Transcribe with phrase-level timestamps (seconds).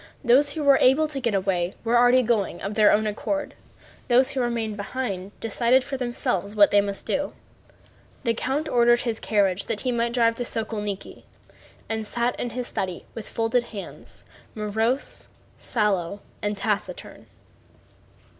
[0.23, 3.53] Those who were able to get away were going of their own accord,
[4.07, 7.33] those who remained behind decided for themselves what they must do.
[8.23, 11.21] The count ordered his carriage that he might drive to Sokólniki,
[11.87, 14.25] and sat in his study with folded hands,
[14.55, 15.27] morose,
[15.59, 17.27] sallow, and taciturn.